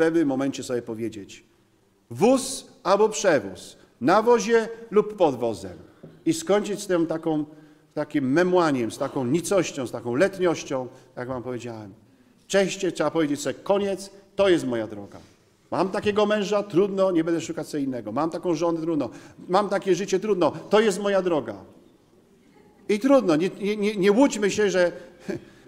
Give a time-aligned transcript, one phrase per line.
[0.00, 1.44] pewnym momencie sobie powiedzieć
[2.10, 5.78] wóz albo przewóz, na wozie lub pod wozem
[6.26, 7.44] i skończyć z tym taką,
[7.94, 11.94] takim memłaniem, z taką nicością, z taką letniością, jak wam powiedziałem.
[12.46, 15.18] Cześć, trzeba powiedzieć sobie koniec, to jest moja droga.
[15.70, 18.12] Mam takiego męża, trudno, nie będę szukać sobie innego.
[18.12, 19.10] Mam taką żonę, trudno.
[19.48, 21.54] Mam takie życie, trudno, to jest moja droga.
[22.88, 24.92] I trudno, nie, nie, nie łudźmy się, że,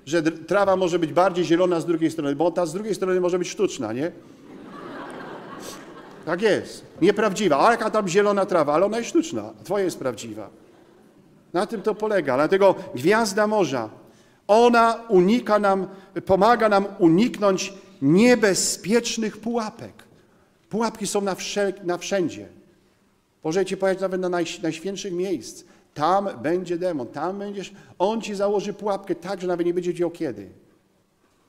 [0.07, 3.39] że trawa może być bardziej zielona z drugiej strony, bo ta z drugiej strony może
[3.39, 4.13] być sztuczna, nie?
[6.25, 7.69] Tak jest, nieprawdziwa.
[7.69, 10.51] A jaka tam zielona trawa, ale ona jest sztuczna, twoja jest prawdziwa.
[11.53, 12.37] Na tym to polega.
[12.37, 13.91] Dlatego gwiazda morza,
[14.47, 15.87] ona unika nam,
[16.27, 19.93] pomaga nam uniknąć niebezpiecznych pułapek.
[20.69, 22.49] Pułapki są na, wszel, na wszędzie.
[23.45, 25.65] Możecie pojechać nawet na naj, najświętszych miejsc.
[25.95, 30.11] Tam będzie demon, tam będziesz, on ci założy pułapkę tak, że nawet nie będzie wiedział
[30.11, 30.49] kiedy.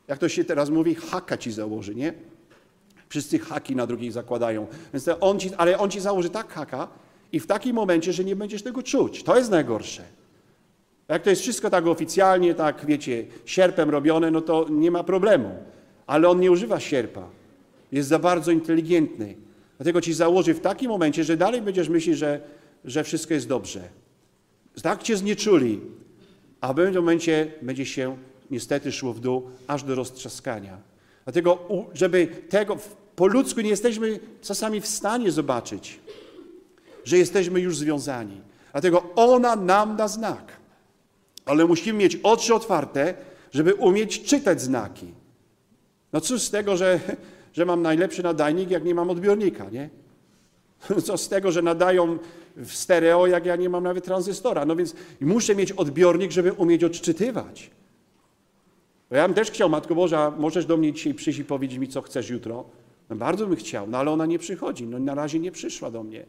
[0.07, 2.13] Jak to się teraz mówi, haka ci założy, nie?
[3.09, 4.67] Wszyscy haki na drugich zakładają.
[4.93, 6.87] Więc on ci, ale on ci założy tak haka
[7.31, 9.23] i w takim momencie, że nie będziesz tego czuć.
[9.23, 10.03] To jest najgorsze.
[11.07, 15.49] Jak to jest wszystko tak oficjalnie, tak wiecie, sierpem robione, no to nie ma problemu.
[16.07, 17.27] Ale on nie używa sierpa.
[17.91, 19.35] Jest za bardzo inteligentny.
[19.77, 22.41] Dlatego ci założy w takim momencie, że dalej będziesz myśleć, że,
[22.85, 23.89] że wszystko jest dobrze.
[24.81, 25.81] Tak cię znieczuli,
[26.61, 28.17] a w pewnym momencie będzie się
[28.51, 30.77] niestety szło w dół aż do roztrzaskania.
[31.23, 32.77] Dlatego, żeby tego,
[33.15, 35.99] po ludzku nie jesteśmy czasami w stanie zobaczyć,
[37.03, 38.41] że jesteśmy już związani.
[38.71, 40.57] Dlatego ona nam da znak.
[41.45, 43.13] Ale musimy mieć oczy otwarte,
[43.51, 45.13] żeby umieć czytać znaki.
[46.13, 46.99] No cóż z tego, że,
[47.53, 49.89] że mam najlepszy nadajnik, jak nie mam odbiornika, nie?
[51.05, 52.17] Co z tego, że nadają
[52.55, 54.65] w stereo, jak ja nie mam nawet tranzystora.
[54.65, 57.71] No więc muszę mieć odbiornik, żeby umieć odczytywać.
[59.09, 61.87] Bo ja bym też chciał, Matko Boża, możesz do mnie dzisiaj przyjść i powiedzieć mi,
[61.87, 62.65] co chcesz jutro.
[63.09, 64.87] No bardzo bym chciał, no ale ona nie przychodzi.
[64.87, 66.25] No na razie nie przyszła do mnie.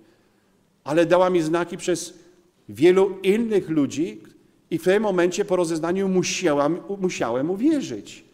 [0.84, 2.14] Ale dała mi znaki przez
[2.68, 4.20] wielu innych ludzi
[4.70, 8.24] i w tym momencie po rozeznaniu musiałam, musiałem uwierzyć.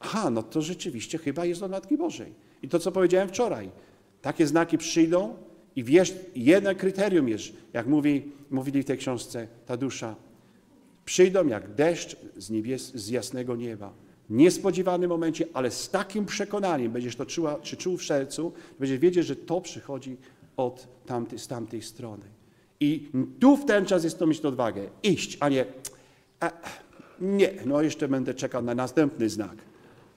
[0.00, 2.32] Aha, no to rzeczywiście chyba jest od Matki Bożej.
[2.62, 3.70] I to, co powiedziałem wczoraj.
[4.22, 5.36] Takie znaki przyjdą
[5.76, 10.16] i wiesz, jedno kryterium jest, jak mówi, mówili w tej książce ta dusza,
[11.04, 13.92] przyjdą jak deszcz z, niebies, z jasnego nieba.
[14.28, 18.98] W niespodziewanym momencie, ale z takim przekonaniem będziesz to czuła, czy czuł w sercu, będziesz
[18.98, 20.16] wiedzieć, że to przychodzi
[20.56, 22.24] od tamtej, z tamtej strony.
[22.80, 23.08] I
[23.40, 24.88] tu w ten czas jest to mieć odwagę.
[25.02, 25.64] Iść, a nie
[26.40, 26.50] a,
[27.20, 29.56] nie, no jeszcze będę czekał na następny znak.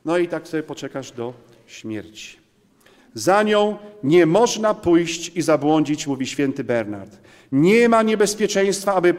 [0.06, 1.34] No i tak sobie poczekasz do
[1.67, 2.38] śmierci.
[3.13, 7.18] Za nią nie można pójść i zabłądzić, mówi święty Bernard.
[7.51, 9.16] Nie ma niebezpieczeństwa, aby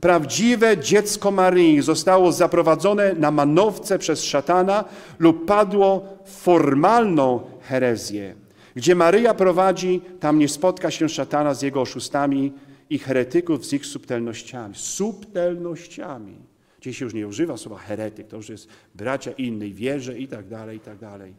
[0.00, 4.84] prawdziwe dziecko Maryi zostało zaprowadzone na manowce przez szatana
[5.18, 8.34] lub padło w formalną herezję.
[8.74, 12.52] Gdzie Maryja prowadzi, tam nie spotka się szatana z jego oszustami
[12.90, 14.74] i heretyków z ich subtelnościami.
[14.76, 16.36] Subtelnościami.
[16.80, 20.48] Dziś się już nie używa słowa heretyk, to już jest bracia innej wierze i tak
[20.48, 21.34] dalej, i tak dalej.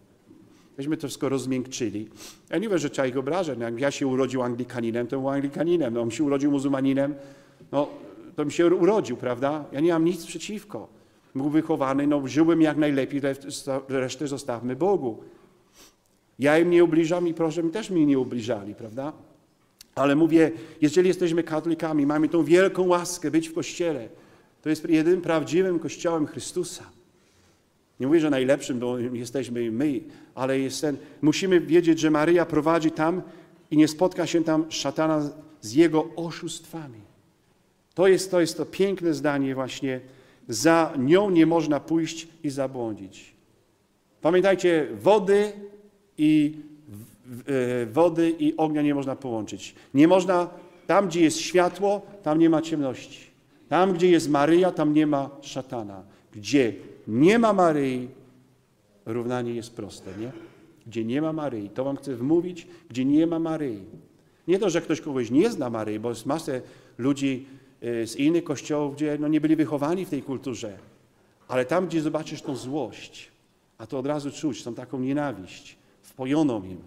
[0.77, 2.09] Myśmy to wszystko rozmiękczyli.
[2.49, 3.59] Ja nie wiem, że trzeba ich obrażać.
[3.59, 5.93] No, jak ja się urodził Anglikaninem, to był Anglikaninem.
[5.93, 7.15] No, on się urodził muzułmaninem,
[7.71, 7.87] no
[8.35, 9.65] to mi się urodził, prawda?
[9.71, 10.87] Ja nie mam nic przeciwko.
[11.35, 13.21] Był wychowany, no żyłem jak najlepiej,
[13.89, 15.23] resztę zostawmy Bogu.
[16.39, 19.13] Ja im nie ubliżam i proszę, mi też mi nie ubliżali, prawda?
[19.95, 20.51] Ale mówię,
[20.81, 24.09] jeżeli jesteśmy katolikami, mamy tą wielką łaskę być w Kościele,
[24.61, 26.83] to jest jedynym prawdziwym Kościołem Chrystusa.
[28.03, 30.01] Nie mówię, że najlepszym, bo jesteśmy my,
[30.35, 33.21] ale jest ten, musimy wiedzieć, że Maryja prowadzi tam
[33.71, 35.29] i nie spotka się tam szatana
[35.61, 36.99] z jego oszustwami.
[37.93, 40.01] To jest to, jest to piękne zdanie właśnie.
[40.47, 43.33] Za nią nie można pójść i zabłądzić.
[44.21, 45.51] Pamiętajcie, wody
[46.17, 46.57] i,
[47.47, 49.75] e, wody i ognia nie można połączyć.
[49.93, 50.49] Nie można,
[50.87, 53.27] tam gdzie jest światło, tam nie ma ciemności.
[53.69, 56.03] Tam gdzie jest Maryja, tam nie ma szatana.
[56.33, 56.73] Gdzie
[57.07, 58.09] nie ma Maryi,
[59.05, 60.31] równanie jest proste, nie?
[60.87, 63.83] Gdzie nie ma Maryi, to wam chcę wmówić, gdzie nie ma Maryi.
[64.47, 66.61] Nie to, że ktoś kogoś nie zna Maryi, bo jest masę
[66.97, 67.45] ludzi
[67.83, 70.77] y, z innych kościołów, gdzie no, nie byli wychowani w tej kulturze.
[71.47, 73.31] Ale tam, gdzie zobaczysz tą złość,
[73.77, 76.77] a to od razu czuć, tą taką nienawiść, wpojoną im,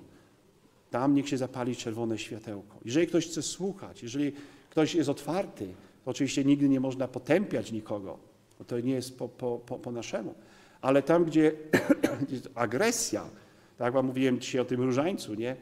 [0.90, 2.76] tam niech się zapali czerwone światełko.
[2.85, 4.32] Jeżeli ktoś chce słuchać, jeżeli
[4.70, 5.67] ktoś jest otwarty,
[6.05, 8.19] to oczywiście nigdy nie można potępiać nikogo,
[8.58, 10.35] bo to nie jest po, po, po, po naszemu.
[10.81, 11.53] Ale tam, gdzie
[12.32, 13.25] jest agresja,
[13.79, 15.56] tak jak mówiłem dzisiaj o tym różańcu, nie?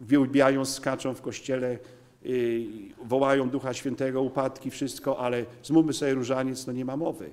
[0.00, 1.78] Wielbiają, skaczą w kościele,
[2.22, 2.66] yy,
[3.04, 7.30] wołają Ducha Świętego, upadki, wszystko, ale zmówmy sobie różaniec, no nie ma mowy.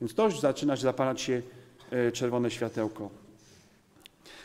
[0.00, 1.42] Więc to już zaczyna zapalać się
[1.90, 3.10] yy, czerwone światełko.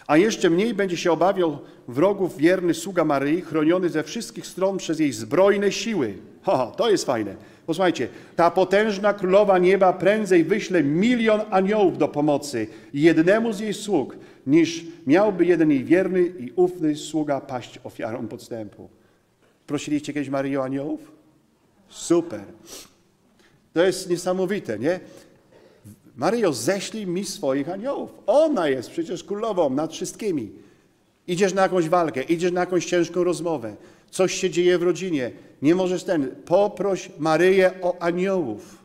[0.07, 5.00] A jeszcze mniej będzie się obawiał wrogów wierny sługa Maryi, chroniony ze wszystkich stron przez
[5.00, 6.18] jej zbrojne siły.
[6.44, 7.36] Ha, to jest fajne.
[7.69, 14.18] Posłuchajcie, ta potężna królowa nieba prędzej wyśle milion aniołów do pomocy jednemu z jej sług,
[14.48, 18.89] niż miałby jeden jej wierny i ufny sługa paść ofiarą podstępu.
[19.68, 21.12] Prosiliście kiedyś Maryję o aniołów?
[21.89, 22.42] Super.
[23.74, 25.00] To jest niesamowite, nie?
[26.15, 28.10] Maryjo, ześlij mi swoich aniołów.
[28.27, 30.51] Ona jest przecież królową nad wszystkimi.
[31.29, 33.75] Idziesz na jakąś walkę, idziesz na jakąś ciężką rozmowę,
[34.11, 35.31] coś się dzieje w rodzinie,
[35.61, 38.77] nie możesz ten, poproś Maryję o aniołów.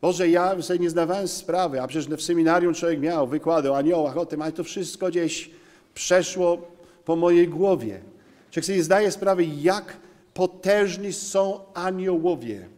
[0.00, 4.16] Boże, ja sobie nie zdawałem sprawy, a przecież w seminarium człowiek miał wykłady o aniołach,
[4.16, 5.50] o tym, ale to wszystko gdzieś
[5.94, 6.58] przeszło
[7.04, 8.00] po mojej głowie.
[8.50, 9.96] Człowiek sobie nie zdaje sprawy, jak
[10.34, 12.68] potężni są aniołowie.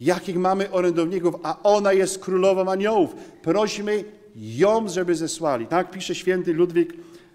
[0.00, 3.14] Jakich mamy orędowników, a ona jest królową aniołów.
[3.42, 4.04] Prosimy
[4.36, 5.66] ją, żeby zesłali.
[5.66, 6.94] Tak pisze święty Ludwik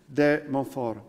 [0.10, 1.00] de Montfort.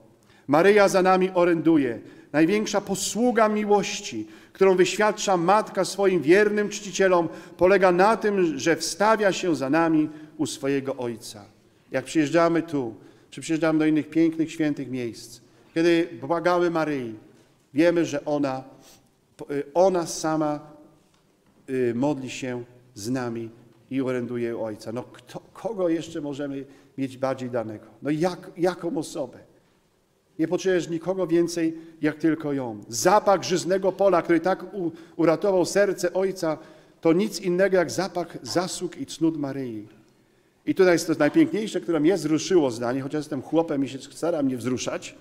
[0.48, 2.00] Maryja za nami oręduje.
[2.32, 9.56] Największa posługa miłości, którą wyświadcza matka swoim wiernym czcicielom, polega na tym, że wstawia się
[9.56, 11.44] za nami u swojego Ojca.
[11.90, 12.94] Jak przyjeżdżamy tu,
[13.30, 15.40] czy przyjeżdżamy do innych pięknych, świętych miejsc,
[15.74, 17.14] kiedy błagamy Maryi,
[17.74, 18.64] wiemy, że ona,
[19.74, 20.60] ona sama
[21.70, 22.64] y, modli się
[22.94, 23.50] z nami
[23.90, 24.92] i oręduje u Ojca.
[24.92, 26.64] No kto, kogo jeszcze możemy
[26.98, 27.86] mieć bardziej danego?
[28.02, 29.38] No jak, jaką osobę?
[30.38, 32.84] Nie potrzebujesz nikogo więcej, jak tylko ją.
[32.88, 36.58] Zapach żyznego pola, który tak u, uratował serce Ojca,
[37.00, 39.88] to nic innego jak zapach zasług i cnót Maryi.
[40.66, 44.42] I tutaj jest to najpiękniejsze, które mnie wzruszyło zdanie, chociaż jestem chłopem i się stara
[44.42, 45.14] mnie wzruszać,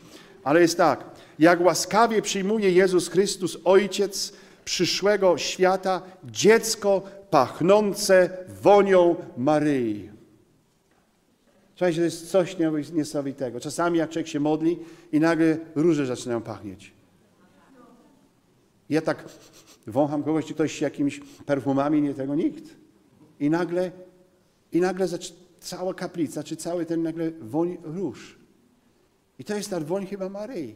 [0.43, 1.05] ale jest tak.
[1.39, 4.33] Jak łaskawie przyjmuje Jezus Chrystus, Ojciec
[4.65, 8.29] przyszłego świata, dziecko pachnące
[8.61, 10.12] wonią Maryi.
[11.75, 12.57] Słuchajcie, to jest coś
[12.93, 13.59] niesamowitego.
[13.59, 14.79] Czasami jak człowiek się modli
[15.11, 16.93] i nagle róże zaczynają pachnieć.
[18.89, 19.25] Ja tak
[19.87, 22.63] wącham kogoś, czy ktoś jakimiś perfumami, nie tego nikt.
[23.39, 23.91] I nagle,
[24.71, 25.07] i nagle
[25.59, 28.37] cała kaplica, czy cały ten nagle woń róż.
[29.39, 30.75] I to jest ta woń chyba Maryi.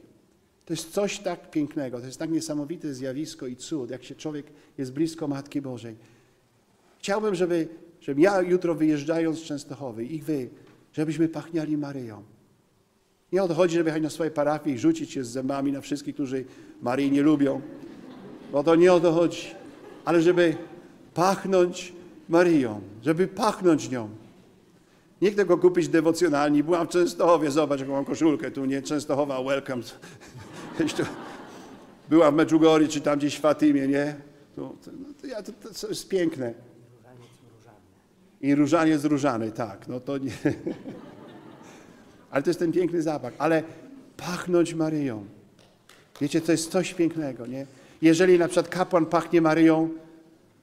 [0.65, 4.45] To jest coś tak pięknego, to jest tak niesamowite zjawisko i cud, jak się człowiek
[4.77, 5.95] jest blisko Matki Bożej.
[6.99, 7.67] Chciałbym, żeby,
[8.01, 10.49] żeby ja jutro wyjeżdżając z Częstochowy i wy,
[10.97, 12.23] żebyśmy pachniali Maryją.
[13.31, 15.81] Nie o to chodzi, żeby jechać na swoje parafie i rzucić się z zębami na
[15.81, 16.45] wszystkich, którzy
[16.81, 17.61] Maryi nie lubią.
[18.51, 19.47] Bo to nie o to chodzi.
[20.05, 20.55] Ale żeby
[21.13, 21.93] pachnąć
[22.29, 24.09] Maryją, żeby pachnąć nią.
[25.21, 26.63] Nie chcę go kupić dewocjonalnie.
[26.63, 28.51] Byłam w Częstochowie, zobacz jaką mam koszulkę.
[28.51, 29.83] Tu nie Częstochowa, welcome.
[32.09, 34.15] Byłam w Medjugorje, czy tam gdzieś w Fatymie, nie?
[34.55, 35.51] To, to, no to,
[35.81, 36.53] to jest piękne.
[38.41, 39.87] I różaniec różany, tak.
[39.87, 40.31] No to nie.
[42.31, 43.33] Ale to jest ten piękny zapach.
[43.37, 43.63] Ale
[44.17, 45.25] pachnąć Maryją.
[46.21, 47.65] Wiecie, to jest coś pięknego, nie?
[48.01, 49.89] Jeżeli na przykład kapłan pachnie Maryją,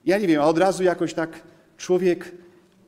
[0.04, 1.40] ja nie wiem, a od razu jakoś tak
[1.76, 2.32] człowiek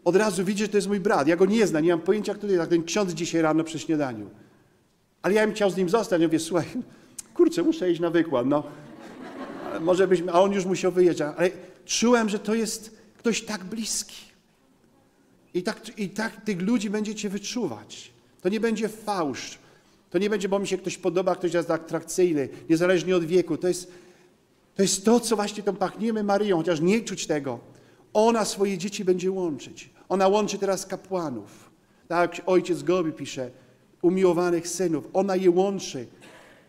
[0.07, 1.29] od razu widzi, że to jest mój brat.
[1.29, 2.71] Ja go nie znam, nie mam pojęcia, kto to jest.
[2.71, 4.31] ten ksiądz dzisiaj rano przy śniadaniu.
[5.23, 6.21] Ale ja bym chciał z nim zostać.
[6.21, 6.67] Ja mówię, słuchaj,
[7.35, 8.63] kurczę, muszę iść na wykład, no.
[9.81, 11.35] Może byśmy, a on już musiał wyjeżdżać.
[11.39, 11.51] Ale
[11.85, 14.26] czułem, że to jest ktoś tak bliski.
[15.57, 18.11] I tak, I tak tych ludzi będziecie wyczuwać.
[18.43, 19.59] To nie będzie fałsz.
[20.11, 23.57] To nie będzie, bo mi się ktoś podoba, ktoś jest atrakcyjny, niezależnie od wieku.
[23.57, 23.93] To jest,
[24.75, 27.59] to jest to, co właśnie tą pachniemy Maryją, chociaż nie czuć tego.
[28.13, 29.91] Ona swoje dzieci będzie łączyć.
[30.09, 31.71] Ona łączy teraz kapłanów.
[32.09, 33.51] Tak ojciec Gobi pisze,
[34.03, 35.09] umiłowanych synów.
[35.13, 36.07] Ona je łączy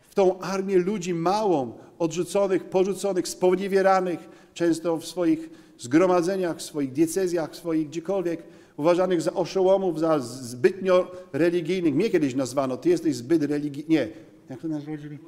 [0.10, 4.20] w tą armię ludzi małą, odrzuconych, porzuconych, sponiewieranych,
[4.54, 8.44] często w swoich zgromadzeniach, w swoich diecezjach, w swoich gdziekolwiek,
[8.78, 11.96] uważanych za oszołomów, za zbytnio religijnych.
[11.96, 13.90] Mnie kiedyś nazwano, ty jesteś zbyt religijny.
[13.90, 14.08] Nie,
[14.50, 15.20] jak to nazwali?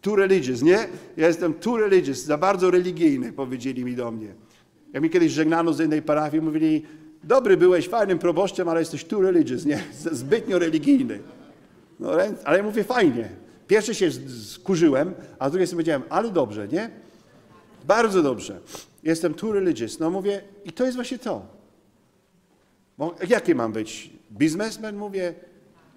[0.00, 0.78] Too religious, nie?
[1.16, 4.34] Ja jestem too religious, za bardzo religijny, powiedzieli mi do mnie.
[4.92, 6.82] Jak mi kiedyś żegnano z innej parafii, mówili,
[7.24, 9.82] dobry byłeś, fajnym proboszczem, ale jesteś too religious, nie?
[10.12, 11.20] Zbytnio religijny.
[12.00, 12.10] No,
[12.44, 13.28] ale ja mówię, fajnie.
[13.66, 14.10] Pierwszy się
[14.52, 16.90] skurzyłem, a drugi sobie powiedziałem, ale dobrze, nie?
[17.86, 18.60] Bardzo dobrze.
[19.02, 19.98] Jestem too religious.
[19.98, 21.59] No mówię, i to jest właśnie to.
[23.00, 24.10] Bo jakie mam być?
[24.32, 24.96] Biznesmen?
[24.96, 25.34] Mówię,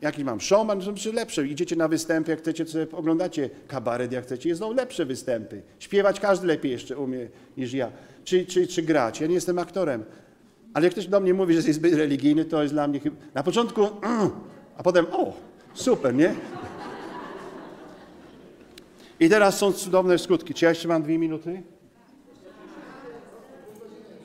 [0.01, 0.41] jaki mam?
[0.41, 0.81] Showman?
[0.95, 1.47] Czy lepsze.
[1.47, 4.55] Idziecie na występy, jak chcecie, sobie oglądacie kabaret, jak chcecie.
[4.55, 5.61] Są lepsze występy.
[5.79, 7.91] Śpiewać każdy lepiej jeszcze umie niż ja.
[8.23, 9.21] Czy, czy, czy grać.
[9.21, 10.03] Ja nie jestem aktorem.
[10.73, 13.15] Ale jak ktoś do mnie mówi, że jest zbyt religijny, to jest dla mnie chyba...
[13.33, 13.81] Na początku,
[14.77, 15.33] a potem, o,
[15.73, 16.35] super, nie?
[19.19, 20.53] I teraz są cudowne skutki.
[20.53, 21.63] Czy ja jeszcze mam dwie minuty?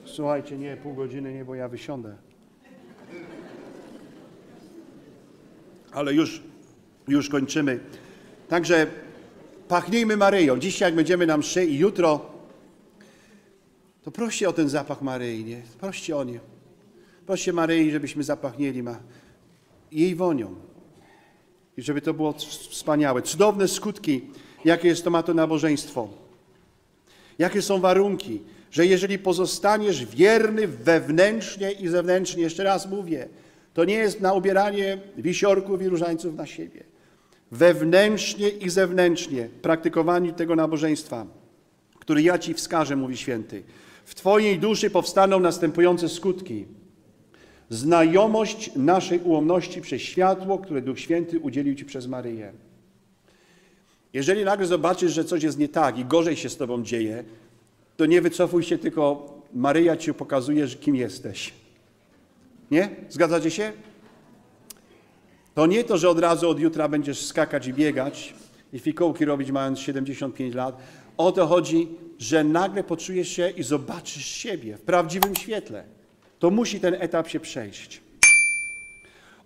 [0.05, 2.28] Słuchajcie, nie, pół godziny nie, bo ja wysiądę.
[5.93, 6.43] Ale już,
[7.09, 7.81] już kończymy.
[8.49, 8.87] Także
[9.69, 10.59] pachnijmy Maryją.
[10.59, 12.31] Dzisiaj jak będziemy na mszy i jutro,
[14.03, 15.63] to proście o ten zapach Maryi, nie?
[15.81, 16.41] Proście o nie.
[17.27, 18.99] Proście Maryi, żebyśmy zapachnieli ma
[19.93, 20.55] jej wonią.
[21.77, 22.35] I żeby to było
[22.71, 23.23] wspaniałe.
[23.23, 24.31] Cudowne skutki,
[24.65, 26.09] jakie jest to ma to nabożeństwo.
[27.39, 28.41] Jakie są warunki,
[28.71, 33.29] że jeżeli pozostaniesz wierny wewnętrznie i zewnętrznie, jeszcze raz mówię,
[33.79, 36.85] to nie jest na ubieranie wisiorków i różańców na siebie.
[37.51, 41.27] Wewnętrznie i zewnętrznie praktykowaniu tego nabożeństwa,
[41.99, 43.63] który ja Ci wskażę, mówi święty,
[44.05, 46.65] w Twojej duszy powstaną następujące skutki.
[47.71, 52.53] Znajomość naszej ułomności przez światło, które Duch Święty udzielił Ci przez Maryję.
[54.13, 57.25] Jeżeli nagle zobaczysz, że coś jest nie tak i gorzej się z Tobą dzieje,
[57.97, 61.68] to nie wycofuj się, tylko Maryja Ci pokazuje, kim jesteś.
[62.71, 62.89] Nie?
[63.09, 63.73] Zgadzacie się?
[65.55, 68.35] To nie to, że od razu od jutra będziesz skakać i biegać
[68.73, 70.77] i fikołki robić mając 75 lat.
[71.17, 75.85] O to chodzi, że nagle poczujesz się i zobaczysz siebie w prawdziwym świetle.
[76.39, 78.01] To musi ten etap się przejść.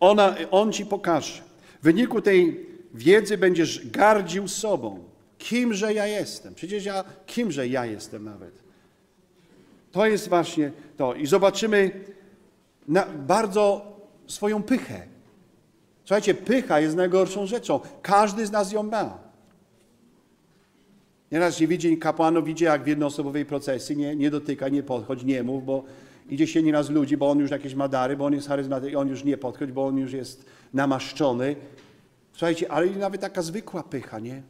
[0.00, 1.42] Ona, on ci pokaże.
[1.80, 5.04] W wyniku tej wiedzy będziesz gardził sobą.
[5.38, 6.54] Kimże ja jestem?
[6.54, 8.62] Przecież ja, kimże ja jestem nawet?
[9.92, 11.14] To jest właśnie to.
[11.14, 11.90] I zobaczymy
[13.26, 13.92] bardzo
[14.26, 15.06] swoją pychę.
[16.04, 17.80] Słuchajcie, pycha jest najgorszą rzeczą.
[18.02, 19.18] Każdy z nas ją ma.
[21.32, 25.42] Nieraz się widzi, kapłanów widzi jak w jednoosobowej procesji, nie, nie dotyka, nie podchodź, nie
[25.42, 25.84] mów, bo
[26.28, 29.08] idzie się nieraz ludzi, bo on już jakieś ma dary, bo on jest charyzmatyczny, on
[29.08, 31.56] już nie podchodź, bo on już jest namaszczony.
[32.32, 34.42] Słuchajcie, ale nawet taka zwykła pycha, nie?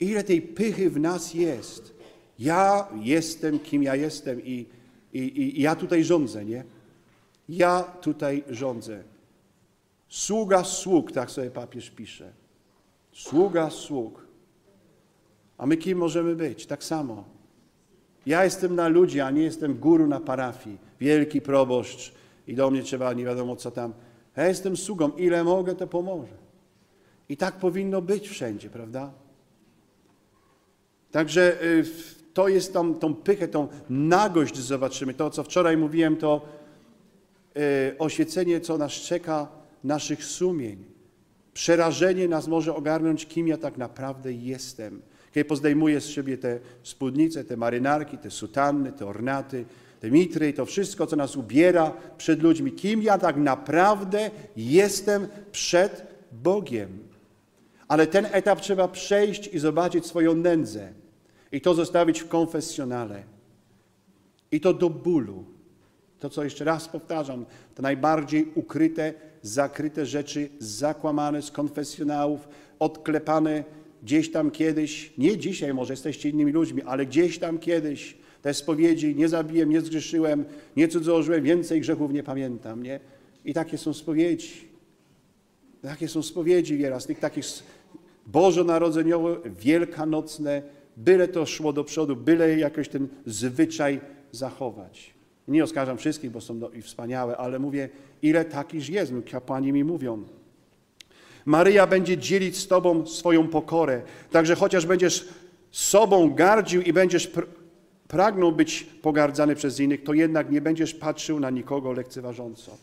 [0.00, 1.94] Ile tej pychy w nas jest.
[2.38, 4.66] Ja jestem, kim ja jestem i,
[5.12, 5.18] i,
[5.58, 6.64] i ja tutaj rządzę, nie?
[7.48, 9.02] Ja tutaj rządzę.
[10.08, 12.32] Sługa sług, tak sobie papież pisze.
[13.12, 14.26] Sługa sług.
[15.58, 16.66] A my kim możemy być?
[16.66, 17.24] Tak samo.
[18.26, 20.78] Ja jestem na ludzi, a nie jestem guru na parafii.
[21.00, 22.12] Wielki proboszcz
[22.46, 23.92] i do mnie trzeba nie wiadomo co tam.
[24.36, 25.10] Ja jestem sługą.
[25.10, 26.36] Ile mogę, to pomoże.
[27.28, 29.12] I tak powinno być wszędzie, prawda?
[31.10, 31.84] Także y,
[32.34, 35.14] to jest tą, tą pychę, tą nagość zobaczymy.
[35.14, 36.46] To, co wczoraj mówiłem, to
[37.98, 39.48] oświecenie, co nas czeka,
[39.84, 40.84] naszych sumień.
[41.54, 45.02] Przerażenie nas może ogarnąć, kim ja tak naprawdę jestem.
[45.32, 49.64] Kiedy pozdejmuję z siebie te spódnice, te marynarki, te sutanny, te ornaty,
[50.00, 52.72] te mitry, to wszystko, co nas ubiera przed ludźmi.
[52.72, 56.98] Kim ja tak naprawdę jestem przed Bogiem.
[57.88, 60.92] Ale ten etap trzeba przejść i zobaczyć swoją nędzę.
[61.52, 63.22] I to zostawić w konfesjonale.
[64.52, 65.44] I to do bólu.
[66.20, 67.44] To, co jeszcze raz powtarzam,
[67.74, 72.48] te najbardziej ukryte, zakryte rzeczy, zakłamane z konfesjonałów,
[72.78, 73.64] odklepane
[74.02, 79.14] gdzieś tam kiedyś, nie dzisiaj może jesteście innymi ludźmi, ale gdzieś tam kiedyś, te spowiedzi,
[79.14, 80.44] nie zabiłem, nie zgrzeszyłem,
[80.76, 83.00] nie cudzołożyłem, więcej grzechów nie pamiętam, nie?
[83.44, 84.68] I takie są spowiedzi.
[85.82, 87.44] Takie są spowiedzi wieraz, tych takich
[88.26, 90.62] bożonarodzeniowe, wielkanocne,
[90.96, 94.00] byle to szło do przodu, byle jakoś ten zwyczaj
[94.32, 95.17] zachować.
[95.48, 97.88] Nie oskarżam wszystkich, bo są i wspaniałe, ale mówię,
[98.22, 100.24] ile takich jest, kapłani mi mówią.
[101.44, 105.28] Maryja będzie dzielić z Tobą swoją pokorę, także chociaż będziesz
[105.70, 107.46] sobą gardził i będziesz pr
[108.08, 112.76] pragnął być pogardzany przez innych, to jednak nie będziesz patrzył na nikogo lekceważąco.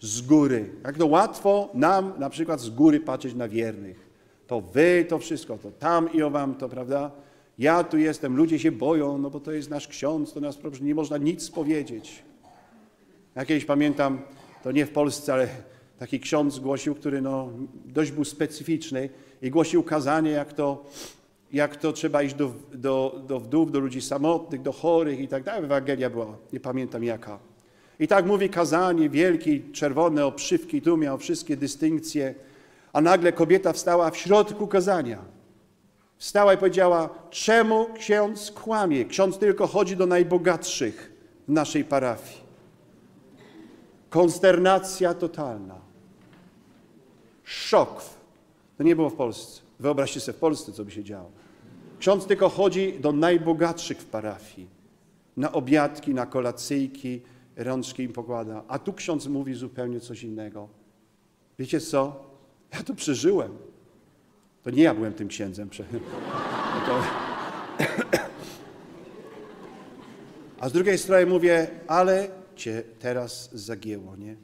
[0.00, 0.70] Z góry.
[0.84, 4.10] Jak to łatwo nam na przykład z góry patrzeć na wiernych.
[4.46, 7.10] To wy, to wszystko, to tam i o wam, to prawda?
[7.58, 10.94] Ja tu jestem, ludzie się boją, no bo to jest nasz ksiądz, to nas nie
[10.94, 12.22] można nic powiedzieć.
[13.34, 14.22] Ja kiedyś pamiętam,
[14.62, 15.48] to nie w Polsce, ale
[15.98, 17.48] taki ksiądz głosił, który no,
[17.84, 19.08] dość był specyficzny
[19.42, 20.84] i głosił kazanie, jak to,
[21.52, 25.42] jak to trzeba iść do, do, do wdów, do ludzi samotnych, do chorych i tak
[25.42, 25.64] dalej.
[25.64, 27.38] Ewangelia była, nie pamiętam jaka.
[28.00, 32.34] I tak mówi kazanie, wielki, czerwone obszywki, tu miał wszystkie dystynkcje,
[32.92, 35.34] a nagle kobieta wstała w środku kazania
[36.24, 39.04] Wstała i powiedziała, czemu ksiądz kłamie?
[39.04, 41.12] Ksiądz tylko chodzi do najbogatszych
[41.48, 42.40] w naszej parafii.
[44.10, 45.78] Konsternacja totalna.
[47.42, 48.02] Szok.
[48.78, 49.62] To nie było w Polsce.
[49.80, 51.30] Wyobraźcie sobie w Polsce, co by się działo.
[51.98, 54.68] Ksiądz tylko chodzi do najbogatszych w parafii.
[55.36, 57.22] Na obiadki, na kolacyjki,
[57.56, 58.64] rączki im pokłada.
[58.68, 60.68] A tu ksiądz mówi zupełnie coś innego.
[61.58, 62.24] Wiecie co?
[62.72, 63.73] Ja to przeżyłem.
[64.64, 65.70] To nie ja byłem tym księdzem.
[70.60, 74.36] A z drugiej strony mówię, ale cię teraz zagięło, nie?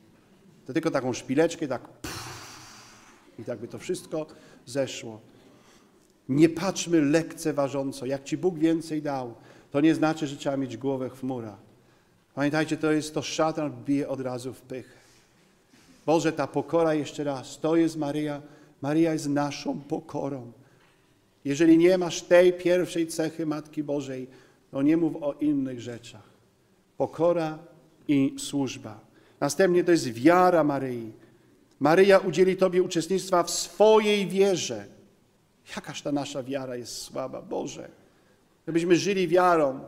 [0.67, 1.89] To tylko taką szpileczkę, tak
[3.39, 4.27] I tak by to wszystko
[4.67, 5.21] zeszło.
[6.29, 8.07] Nie patrzmy lekceważąco.
[8.07, 9.35] Jak Ci Bóg więcej dał,
[9.71, 11.59] to nie znaczy, że trzeba mieć głowę w chmurach.
[12.35, 15.00] Pamiętajcie, to jest to szatan bije od razu w pych.
[16.07, 18.43] Boże, ta pokora jeszcze raz, to jest Maryja.
[18.82, 20.52] Maryja jest naszą pokorą.
[21.44, 24.26] Jeżeli nie masz tej pierwszej cechy Matki Bożej,
[24.70, 26.30] to nie mów o innych rzeczach.
[26.96, 27.58] Pokora
[28.08, 29.00] i służba.
[29.40, 31.12] Następnie to jest wiara Maryi.
[31.80, 34.84] Maryja udzieli Tobie uczestnictwa w swojej wierze.
[35.76, 37.88] Jakaż ta nasza wiara jest słaba, Boże.
[38.64, 39.80] Gdybyśmy żyli wiarą,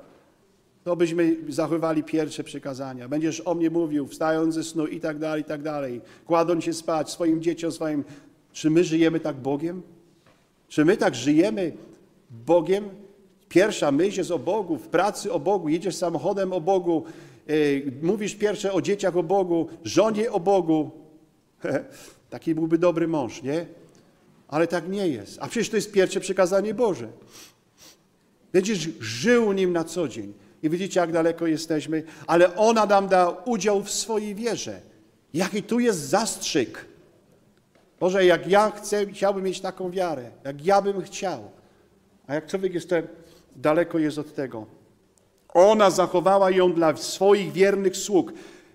[0.85, 3.09] to byśmy zachowali pierwsze przykazania.
[3.09, 6.01] Będziesz o mnie mówił, wstając ze snu i tak dalej, i tak dalej.
[6.27, 8.05] Kładąc się spać, swoim dzieciom, swoim.
[8.53, 9.83] Czy my żyjemy tak Bogiem?
[10.69, 11.73] Czy my tak żyjemy
[12.31, 12.89] Bogiem?
[13.49, 17.05] Pierwsza myśl jest o Bogu, w pracy o Bogu, jedziesz samochodem o Bogu,
[17.47, 20.91] yy, mówisz pierwsze o dzieciach o Bogu, żonie o Bogu.
[22.31, 23.67] Taki byłby dobry mąż, nie?
[24.49, 25.39] Ale tak nie jest.
[25.41, 27.09] A przecież to jest pierwsze przykazanie Boże.
[28.53, 30.33] Będziesz żył nim na co dzień.
[30.63, 34.81] I widzicie, jak daleko jesteśmy, ale ona nam da udział w swojej wierze.
[35.35, 36.92] Jaki tu jest zastrzyk.
[38.03, 41.51] Boże, jak ja chcę, chciałbym mieć taką wiarę, jak ja bym chciał.
[42.27, 43.03] A jak człowiek jeszcze
[43.57, 44.67] daleko jest od tego.
[45.55, 48.33] Ona zachowała ją dla swoich wiernych sług.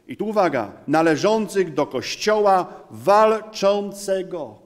[0.07, 4.59] I tu uwaga, należących do kościoła walczącego.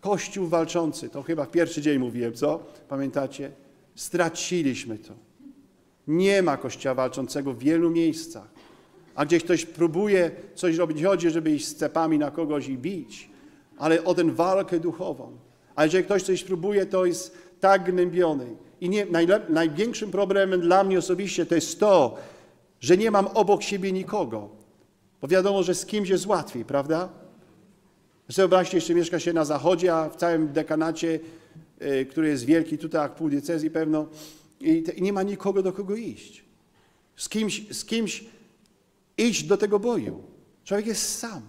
[0.00, 2.60] Kościół walczący, to chyba w pierwszy dzień mówiłem, co?
[2.88, 3.52] Pamiętacie?
[3.94, 5.14] Straciliśmy to.
[6.06, 8.57] Nie ma kościoła walczącego w wielu miejscach.
[9.18, 13.30] A gdzieś ktoś próbuje coś robić, chodzi, żeby iść z cepami na kogoś i bić,
[13.78, 15.38] ale o tę walkę duchową.
[15.74, 18.46] A jeżeli ktoś coś próbuje, to jest tak gnębiony.
[18.80, 19.06] I nie,
[19.48, 22.16] największym problemem dla mnie osobiście to jest to,
[22.80, 24.48] że nie mam obok siebie nikogo.
[25.20, 27.08] Bo wiadomo, że z kimś jest łatwiej, prawda?
[28.28, 31.20] Wyobraźcie, jeszcze mieszka się na zachodzie, a w całym dekanacie,
[31.82, 34.06] y, który jest wielki, tutaj jak pół diecezji pewno,
[34.60, 36.44] i, i nie ma nikogo, do kogo iść.
[37.16, 38.24] Z kimś, z kimś
[39.18, 40.22] iść do tego boju.
[40.64, 41.42] Człowiek jest sam.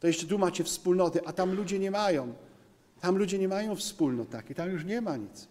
[0.00, 2.32] To jeszcze tu macie wspólnoty, a tam ludzie nie mają.
[3.00, 5.48] Tam ludzie nie mają wspólnot tam już nie ma nic.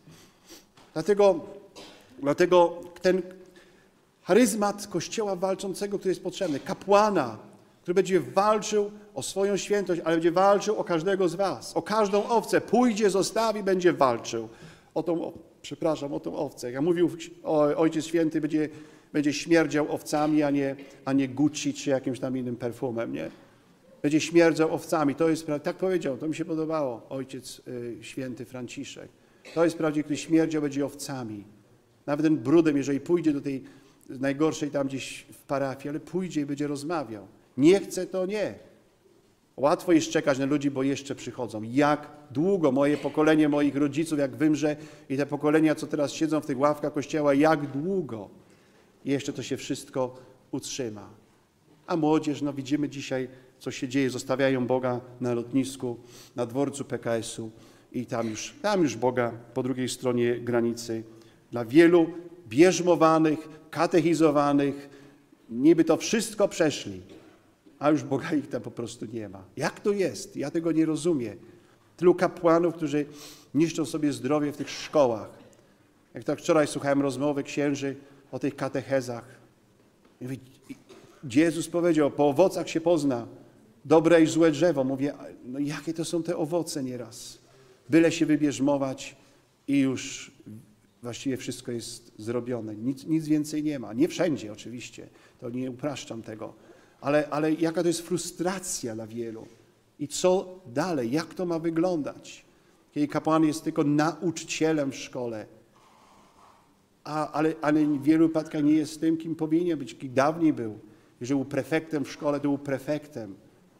[0.93, 1.39] Dlatego,
[2.19, 3.21] dlatego ten
[4.21, 7.37] charyzmat Kościoła walczącego, który jest potrzebny, kapłana,
[7.81, 12.27] który będzie walczył o swoją świętość, ale będzie walczył o każdego z was, o każdą
[12.27, 12.61] owcę.
[12.61, 14.49] Pójdzie, zostawi, będzie walczył
[14.93, 16.71] o tą, przepraszam, o tą owcę.
[16.71, 17.09] Jak mówił
[17.75, 18.69] Ojciec Święty, będzie,
[19.13, 23.31] będzie śmierdział owcami, a nie, a nie Gucci czy jakimś tam innym perfumem, nie?
[24.01, 25.15] Będzie śmierdzał owcami.
[25.15, 29.09] To jest, tak powiedział, to mi się podobało, Ojciec y, Święty Franciszek.
[29.53, 31.43] To jest prawdziwie, który śmierdział będzie owcami.
[32.05, 33.63] Nawet ten brudem, jeżeli pójdzie do tej
[34.09, 37.27] najgorszej tam gdzieś w parafii, ale pójdzie i będzie rozmawiał.
[37.57, 38.53] Nie chce, to nie.
[39.57, 41.61] Łatwo jest czekać na ludzi, bo jeszcze przychodzą.
[41.63, 44.75] Jak długo moje pokolenie moich rodziców, jak wymrze
[45.09, 48.29] i te pokolenia, co teraz siedzą w tych ławkach kościoła, jak długo
[49.11, 50.15] jeszcze to się wszystko
[50.51, 51.09] utrzyma.
[51.87, 53.27] A młodzież, no widzimy dzisiaj,
[53.59, 54.09] co się dzieje.
[54.09, 55.97] Zostawiają Boga na lotnisku,
[56.35, 57.51] na dworcu PKS-u
[57.91, 61.03] i tam już, tam już Boga po drugiej stronie granicy.
[61.51, 62.07] Dla wielu
[62.47, 64.89] bierzmowanych, katechizowanych,
[65.49, 67.01] niby to wszystko przeszli,
[67.79, 69.43] a już Boga ich tam po prostu nie ma.
[69.57, 70.35] Jak to jest?
[70.35, 71.37] Ja tego nie rozumiem.
[71.97, 73.05] Tylu kapłanów, którzy
[73.53, 75.29] niszczą sobie zdrowie w tych szkołach.
[76.13, 77.95] Jak tak wczoraj słuchałem rozmowy księży
[78.33, 79.25] o tych katechezach.
[81.33, 83.27] Jezus powiedział, po owocach się pozna
[83.85, 84.83] dobre i złe drzewo.
[84.83, 85.13] Mówię,
[85.45, 87.39] no jakie to są te owoce nieraz?
[87.89, 89.15] Byle się wybierzmować
[89.67, 90.31] i już
[91.01, 92.75] właściwie wszystko jest zrobione.
[92.75, 93.93] Nic, nic więcej nie ma.
[93.93, 95.07] Nie wszędzie oczywiście,
[95.39, 96.53] to nie upraszczam tego
[97.03, 99.47] ale, ale jaka to jest frustracja dla wielu.
[99.99, 101.11] I co dalej?
[101.11, 102.45] Jak to ma wyglądać?
[102.91, 105.45] Kiedy kapłan jest tylko nauczycielem w szkole,
[107.03, 110.79] a, ale, ale w wielu wypadkach nie jest tym, kim powinien być, kim dawniej był.
[111.21, 113.35] Jeżeli był prefektem w szkole, to był prefektem,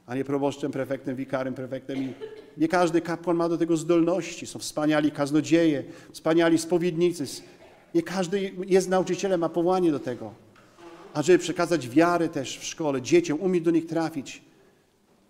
[0.06, 1.98] a nie proboszczem, prefektem, wikarem, prefektem.
[1.98, 2.14] I
[2.58, 4.46] nie każdy kapłan ma do tego zdolności.
[4.46, 7.26] Są wspaniali kaznodzieje, wspaniali spowiednicy.
[7.96, 10.44] Nie każdy jest nauczycielem, ma powołanie do tego
[11.14, 14.42] a żeby przekazać wiarę też w szkole dzieciom, umieć do nich trafić.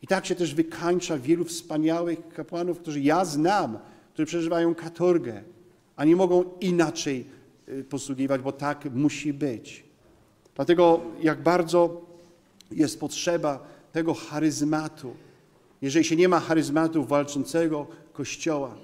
[0.01, 3.77] I tak się też wykańcza wielu wspaniałych kapłanów, którzy ja znam,
[4.13, 5.43] którzy przeżywają katorgę,
[5.95, 7.25] a nie mogą inaczej
[7.89, 9.83] posługiwać, bo tak musi być.
[10.55, 12.01] Dlatego jak bardzo
[12.71, 15.15] jest potrzeba tego charyzmatu.
[15.81, 18.75] Jeżeli się nie ma charyzmatu walczącego Kościoła,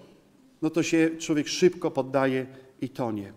[0.61, 2.45] no to się człowiek szybko poddaje
[2.81, 3.33] i tonie.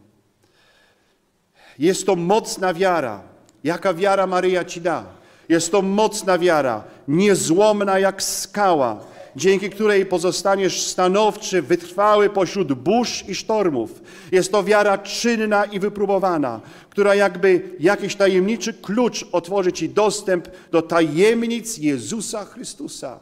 [1.78, 3.32] Jest to mocna wiara,
[3.64, 5.04] Jaka wiara Maryja ci da?
[5.48, 9.04] Jest to mocna wiara, niezłomna jak skała.
[9.36, 14.02] Dzięki której pozostaniesz stanowczy, wytrwały pośród burz i sztormów.
[14.32, 20.82] Jest to wiara czynna i wypróbowana, która jakby jakiś tajemniczy klucz otworzy Ci dostęp do
[20.82, 23.20] tajemnic Jezusa Chrystusa.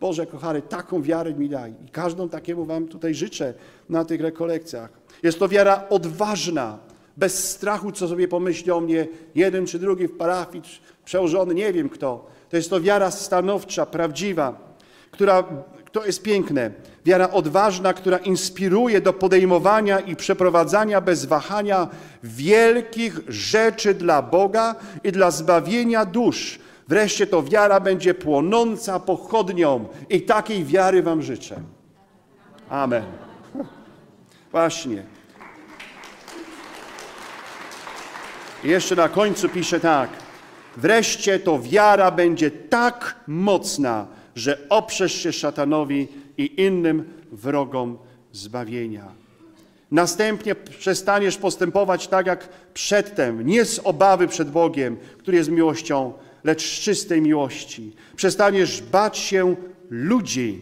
[0.00, 1.74] Boże kochany, taką wiarę mi daj.
[1.86, 3.54] I każdą takiemu Wam tutaj życzę
[3.88, 4.90] na tych rekolekcjach.
[5.22, 6.78] Jest to wiara odważna,
[7.16, 10.64] bez strachu, co sobie pomyśli o mnie jeden czy drugi w parafii,
[11.04, 12.26] przełożony, nie wiem kto.
[12.50, 14.71] To jest to wiara stanowcza, prawdziwa,
[15.12, 15.44] która,
[15.92, 16.70] to jest piękne,
[17.04, 21.88] wiara odważna, która inspiruje do podejmowania i przeprowadzania bez wahania
[22.22, 26.58] wielkich rzeczy dla Boga i dla zbawienia dusz.
[26.88, 31.56] Wreszcie to wiara będzie płonąca pochodnią i takiej wiary Wam życzę.
[32.68, 33.04] Amen.
[34.50, 35.02] Właśnie.
[38.64, 40.10] I jeszcze na końcu pisze tak.
[40.76, 47.98] Wreszcie to wiara będzie tak mocna, że oprzesz się szatanowi i innym wrogom
[48.32, 49.12] zbawienia.
[49.90, 56.12] Następnie przestaniesz postępować tak jak przedtem, nie z obawy przed Bogiem, który jest miłością,
[56.44, 57.92] lecz z czystej miłości.
[58.16, 59.56] Przestaniesz bać się
[59.90, 60.60] ludzi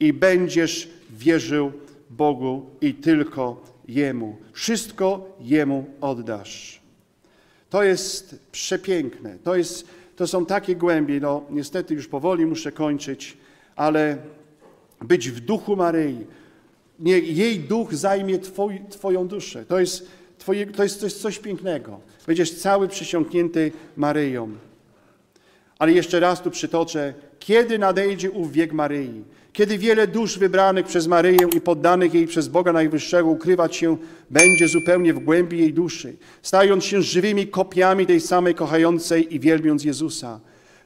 [0.00, 1.72] i będziesz wierzył
[2.10, 4.36] Bogu i tylko Jemu.
[4.52, 6.80] Wszystko Jemu oddasz.
[7.70, 9.38] To jest przepiękne.
[9.44, 11.20] To, jest, to są takie głębie.
[11.20, 13.36] No, niestety już powoli muszę kończyć,
[13.76, 14.18] ale
[15.00, 16.26] być w duchu Maryi.
[17.22, 19.64] Jej duch zajmie twoj, Twoją duszę.
[19.64, 22.00] To jest, twoje, to, jest, jest coś pięknego.
[22.26, 24.50] Będziesz cały przysiągnięty Maryją.
[25.78, 31.06] Ale jeszcze raz tu przytoczę, kiedy nadejdzie ów wiek Maryi, kiedy wiele dusz wybranych przez
[31.06, 33.96] Maryję i poddanych jej przez Boga Najwyższego ukrywać się
[34.30, 39.84] będzie zupełnie w głębi jej duszy, stając się żywymi kopiami tej samej kochającej i wielbiąc
[39.84, 40.40] Jezusa.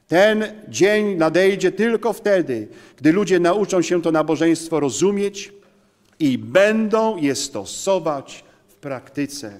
[0.07, 5.53] Ten dzień nadejdzie tylko wtedy, gdy ludzie nauczą się to nabożeństwo rozumieć
[6.19, 9.59] i będą je stosować w praktyce.